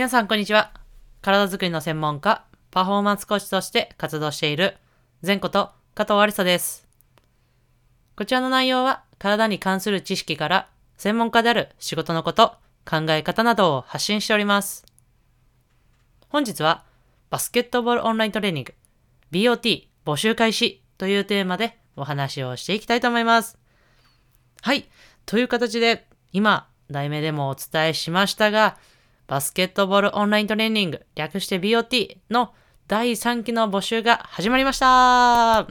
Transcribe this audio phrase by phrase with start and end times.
[0.00, 0.72] 皆さん、こんにちは。
[1.20, 4.78] 体づくりの専門家、パフォーマンスコーチとして活動している、
[5.22, 6.88] 前こと加藤ありさです。
[8.16, 12.54] こちらの内容は、体に関する知識から、専門家である仕事のこと、
[12.88, 14.86] 考え方などを発信しております。
[16.30, 16.86] 本日は、
[17.28, 18.72] バスケットボールオンライントレーニング、
[19.32, 23.58] BOT 募集開始というテーマでお話をしていきたいと思います。
[24.62, 24.88] はい。
[25.26, 28.78] という形で、今、題名でもお伝えしましたが、
[29.30, 32.52] バスケットボールオンライントレーニング、略して BOT の
[32.88, 35.68] 第3期の募集が始まりました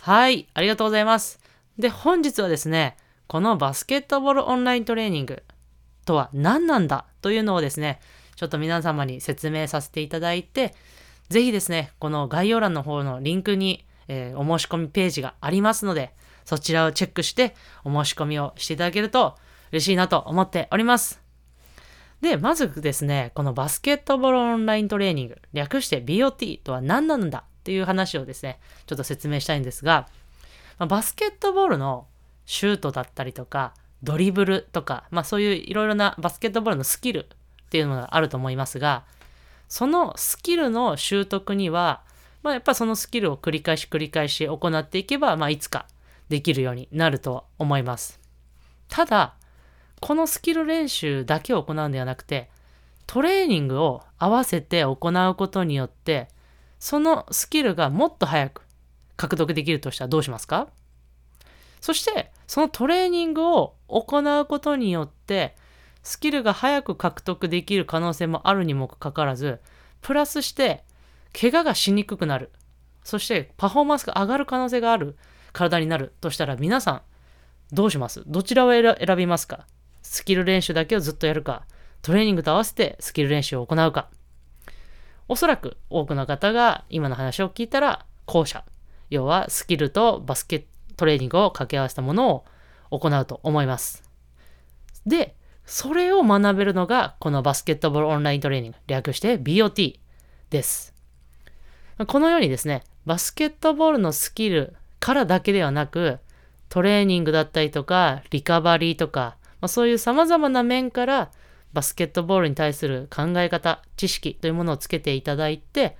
[0.00, 1.38] はい、ありがとうございます。
[1.78, 2.96] で、本日はですね、
[3.28, 5.44] このバスケットボールオンライントレーニング
[6.04, 8.00] とは何なんだというのをですね、
[8.34, 10.74] ちょっと皆様に説明させていただいて、
[11.28, 16.12] ぜひですね、この概要欄の方のリンクに、えー、お申し込みページがありますので、
[16.44, 19.36] そちらをチェックしてお申し込みをしていただけると
[19.70, 21.19] 嬉しいなと思っております。
[22.20, 30.08] で、まずですね、このバスケットボールオンライントレーニング、略して BOT とは何なんだっていう話をですね、ちょっと説明したいんですが、
[30.78, 32.06] ま、バスケットボールの
[32.46, 39.04] シュートだったりとか、ドリブルとか、まあそういういろいろなバスケットボールのスキルっていうのがあると思いますが、
[39.68, 42.02] そのスキルの習得には、
[42.42, 45.86] まあやっぱそのスキルを繰り返し繰り返し行っていけば、まあいつか
[46.28, 48.20] できるようになると思います。
[48.88, 49.34] ただ、
[50.00, 52.50] このスキル練習だけを行うんではなくて、
[53.06, 54.96] トレーニングを合わせて行
[55.30, 56.28] うことによって、
[56.78, 58.62] そのスキルがもっと早く
[59.16, 60.68] 獲得できるとしたらどうしますか？
[61.80, 65.54] そして、そのトレーニングを行うことによって、
[66.02, 69.60] スキルが早く獲得できる可能性もあるにもかかわらず、
[70.00, 70.84] プラスして、
[71.38, 72.50] 怪我がしにくくなる。
[73.04, 75.16] そしてパフォーマンスが上がる可能性がある
[75.52, 77.02] 体になるとしたら皆さん
[77.72, 78.22] どうします？
[78.26, 79.66] どちらを選びますか？
[80.10, 81.62] スキル練習だけをずっとやるか、
[82.02, 84.08] トレーニングと合わせてスキル練習を行うか。
[85.28, 88.64] おそらく多くの方が今の話を聞いたら後者。
[89.08, 92.44] 要はスキルとバスケトレーニングを掛け合わせたもの
[92.90, 94.02] を行うと思います。
[95.06, 100.00] で、それを学べるのがこのバスケットボールオンライントレーニング、略して BOT
[100.50, 100.92] です。
[102.08, 106.18] このようにですね、バスケットボールのスキルからだけではなく、
[106.68, 111.30] トレーニングだったりとか、リカバリーとか、まあ、そういう様々な面から
[111.72, 115.96] バスケットボールに対する考え方、知識というものをつけていただいて、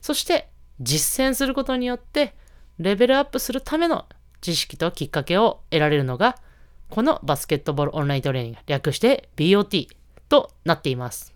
[0.00, 0.48] そして
[0.80, 2.34] 実践することによって
[2.78, 4.06] レベルアップするための
[4.40, 6.36] 知識ときっかけを得られるのが、
[6.90, 9.88] このバスケットボールオンライントレーニング、略して BOT
[10.28, 11.34] となっています。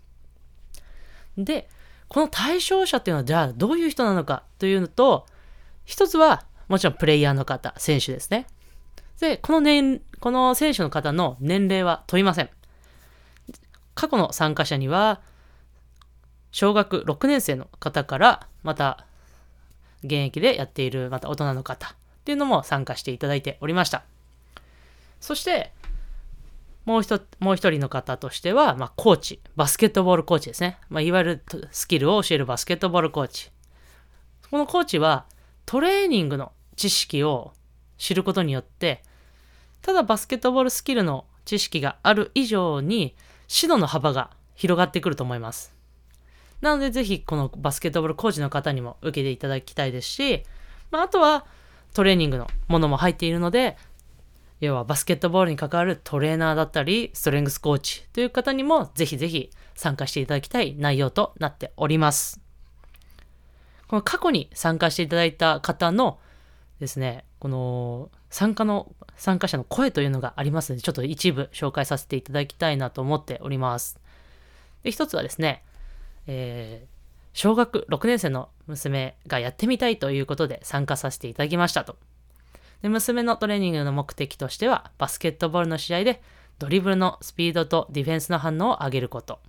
[1.37, 1.69] で、
[2.07, 5.25] この対象者っていうのはじゃあどういう人なのかというのと、
[5.83, 8.47] 一つはもちろんプレイヤーの方、選手ですね。
[9.23, 12.49] で、この年、この選手の方の年齢は問いません。
[13.95, 15.21] 過去の参加者には、
[16.51, 19.05] 小学6年生の方から、また、
[20.03, 21.91] 現役でやっている、また大人の方っ
[22.25, 24.03] ていうのも参加していただいておりました。
[25.21, 25.71] そして、
[26.83, 30.79] もう一もう一人の方としては、まあ、コーチ、バスケットボールコーチですね。
[30.89, 33.51] まあ、いわゆるスキルを教えるバスケットボールコーチ。
[34.51, 35.27] このコーチは、
[35.65, 37.53] トレーニングの知識を
[37.97, 39.01] 知ることによって、
[39.83, 43.15] ただバスケットボールスキルの知識がある以上に
[43.53, 45.75] 指導の幅が広がってくると思います。
[46.61, 50.43] なのでぜひこのバスケットボールコーチの方にも受けていただきたいですし、
[50.89, 51.45] まあ、あとは
[51.93, 53.77] トレーニングのものも入っているので、
[54.61, 62.39] 要はバスケットボールに関わるトレーナーだったり、ストレングスコーチという方にもぜひぜひ参加していただきたい内容となっております。
[63.89, 66.19] この過去に参加していただいた方の
[66.83, 73.99] ですね、この参加の、参加者の声というのがありますので、ちょっと一部紹介させていただきたいなと思っております。
[74.83, 75.63] で、一つはですね、
[76.27, 76.87] えー、
[77.33, 81.95] 小学6年生の娘がやってみたいということで参加させていただきましたと。
[82.81, 86.21] で、娘のトレーニングの目的としては、バスケットボールの試合で
[86.59, 89.39] ドリブルのスピードとディフェンスの反応を上げること。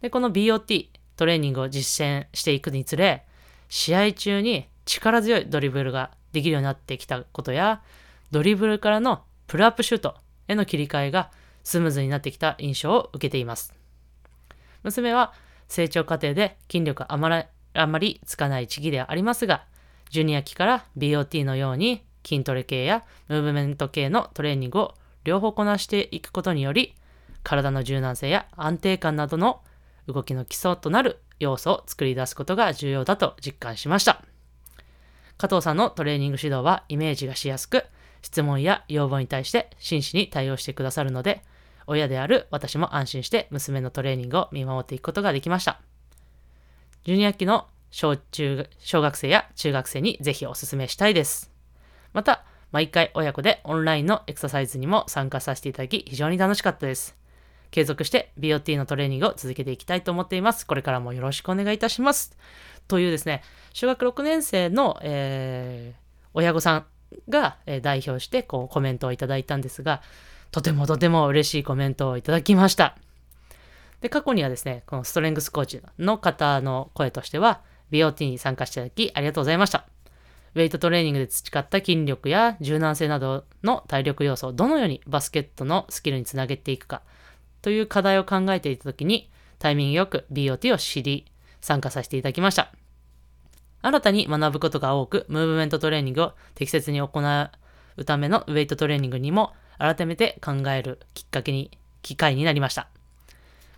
[0.00, 3.26] で、この BOT、トレーニングを実践していくにつれ、
[3.68, 7.82] 試合中に力強いドリブルができるようになってきたことや、
[8.30, 10.14] ドリブルからのプルアップシュート
[10.48, 11.30] への切り替えが
[11.64, 13.74] スムーズになってきた印象を受けています。
[14.82, 15.32] 娘は
[15.68, 17.44] 成長過程で筋力あま
[17.74, 19.64] あまりつかない時期ではありますが、
[20.10, 24.94] ジュニア期から BOT のように筋トレ系やムーブメント系のトレーニングを
[25.24, 26.94] 両方こなしていくことにより、
[27.42, 29.62] 体の柔軟性や安定感などの
[30.06, 34.22] 動きの基礎となる要素を作り出すことが重要だと実感しました。
[35.40, 37.86] 加藤さんのトレーニング指導はイメージがしやすく、
[38.20, 41.42] 質問や要望に対して真摯に対応してくださるので、
[41.86, 45.80] 親である私も安心して娘のトレーニングを見守っていくことができました。
[47.04, 51.50] ジュニア期の小中、小学生や中学生にぜひお勧めしたいです。
[52.12, 57.19] また、毎回親子でオンラインのエクササイズにも参加させていただき非常に楽しかったです。
[57.70, 60.66] 継続して BOT のトレーニングを続けていきたいと思っています。
[60.66, 62.36] これからもよろしくお願いいたします。
[62.88, 66.86] というですね、小学6年生の、えー、親御さん
[67.28, 70.02] が、え、代表してこうコメントをいただいたんですが、
[70.50, 72.96] とてもとても嬉しいコメントをいただきました。
[74.00, 77.62] で、過去にはですね、このストレングスコーチの方の声としては、
[77.92, 79.86] BOT に参加していただきありがとうございました。
[80.54, 87.02] ウェイトトレーニングで培った筋力や柔軟性などの体力要素をどのようにバスケットのスキルにつなげていくか
[87.62, 91.26] という課題を考えていたときに、タイミングよく BOT を知り、
[91.60, 92.72] 参加させていただきました。
[93.82, 97.50] 新たに学ぶことが多く、ムーブメントトレーニングを適切に行
[97.96, 101.70] うためのウェイトトレーニングにも改めて考えるきっかけに、
[102.02, 102.88] 機会になりました。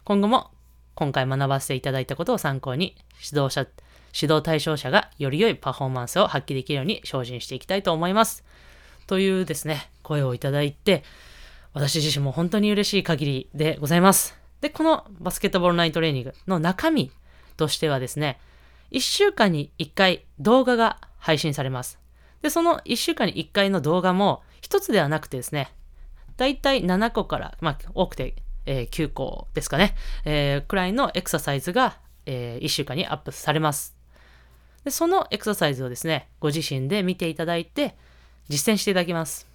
[0.05, 0.51] 今後も
[0.95, 3.67] 今回学ばせていただいたことを参考に、指導者、
[4.15, 8.45] 指導対象者がより良いパフォーマンスを発揮できるように精進していきたいと思います。
[9.07, 11.03] というですね、声をいただいて、
[11.75, 14.37] 私自身も本当に嬉しい限りでございます。
[14.61, 17.11] で、このバスケットボールナイトレーニングの中身
[17.57, 18.39] としてはですね、
[18.91, 21.99] 1週間に1回動画が配信されます。
[22.43, 25.73] で、その1週間に1回の動画も1つではなくてですね、
[26.37, 28.35] だいたい7個から、まあ多くて、
[28.67, 33.97] えー、9個ですかね、えー、くらいのエクササイズが、えー、1週間にアップされます。
[34.85, 37.97] で、そのエクササイズをですね、ご自身で見ていただいて、
[38.49, 39.49] 実践していただきます。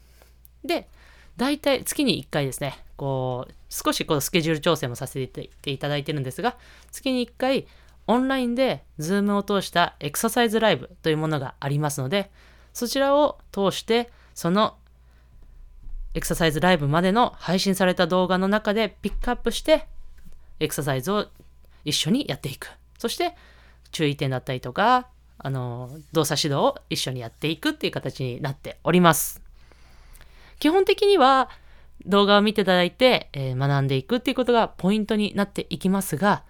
[0.64, 0.90] で、
[1.38, 6.57] 大体月に1回ですね、こう、少しこうスケジュール調整もさせていただいてるんですが、
[6.92, 7.68] 月に1回
[8.07, 12.31] オンラインで Zoom を通したエクササイズライブというものがありますので、
[12.74, 14.78] そちらを通して、その
[16.13, 19.88] エクササイズライブまでの配信された動画の中でピックアップして、
[20.60, 21.28] エクササイズを
[21.86, 22.69] 一緒にやっていく。
[22.98, 23.36] そして、
[23.92, 25.07] 注意点だったりとか、
[25.38, 29.47] あの、動作指導を一緒にやっていくっていう形になっております。
[30.59, 31.50] 基本的には
[32.06, 36.44] 動画を見ていただいて、えー、学んでいくっていうことがポイントになっていきますが、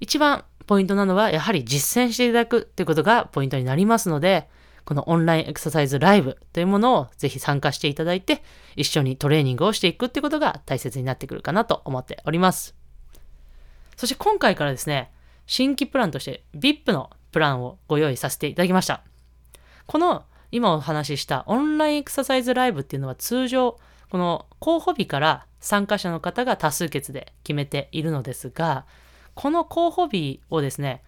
[0.00, 4.48] 一番ポイントなのはやはり実践していただくっていうことがポイントになりますので、
[4.84, 8.42] このオンラインエクササイズライブというものをぜひ参加していただいて、
[8.76, 12.74] 一緒にトレーニングをしていくっていうことが大切になってくるかなと思っております。
[13.96, 15.10] そして今回からですね、
[15.46, 19.02] 新規プランとして VIP のプランをご用意させていただきました。
[19.86, 20.24] この
[20.54, 23.76] 今お話ししたオンラインエクササイズライブっていうのは通常、
[24.08, 28.86] この候補日から参加者の方が多数決で決めているのですが、
[29.34, 31.02] この候補日をですね、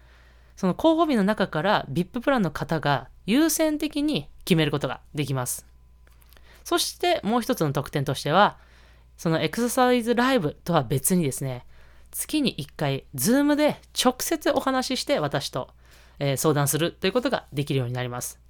[0.56, 5.64] その候補日の中から VIP プランの方が優先的に決めることができます。
[6.64, 8.58] そしてもう一つの特典としては、
[9.16, 11.64] そのエクササイズライブとは別にですね、
[12.10, 15.68] 月に1回、ズームで直接お話しして私と、
[16.18, 18.40] えー、相談するということができるようになります。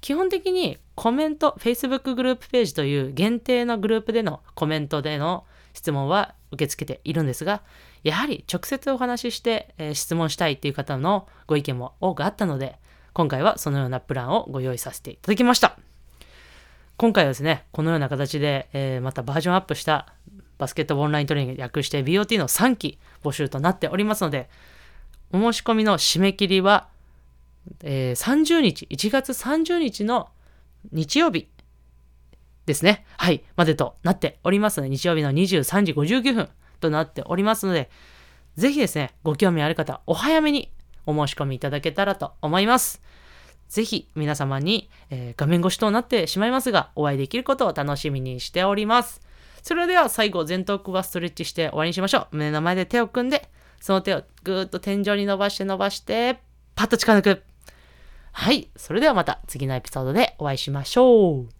[0.00, 7.62] 基本的にコメント、Facebook グループページという限定のグループでのコメントでの質問は受け付けているんですが、
[8.04, 12.78] やはり直接お話しして、えー、質問したいっていう方のご意見も多くあったので、
[13.12, 15.78] 今回はそのようなプランをご用意させていただきました。
[16.96, 20.14] 今回はですね、このような形で、えー、またバージョンアップした
[20.58, 24.48] バスケットボオンライントレーニング略して BOT の3期募集となっておりますので、
[25.32, 26.88] お申し込みの締め切りは
[27.82, 30.28] えー、30日、1月30日の
[30.92, 31.48] 日曜日
[32.66, 33.04] ですね。
[33.16, 36.48] はい、までとなっておりますので、日曜日の23時59分
[36.80, 37.90] となっておりますので、
[38.56, 40.72] ぜひですね、ご興味ある方、お早めに
[41.06, 43.02] お申し込みいただけたらと思います。
[43.68, 49.20] ぜひ皆様に、えー、画面越しとなってしまいますが、お会いできることを楽しみにしております。
[49.62, 52.36] それでは最後、前頭はストレッチして終わりにしましょう。
[52.36, 53.48] 胸の前で手を組んで、
[53.80, 56.40] その手をぐーっと天井に伸ばして伸ばして、
[56.74, 57.47] パッと力抜く。
[58.32, 58.70] はい。
[58.76, 61.57] それではまた次のエピソードでお会いしましょう。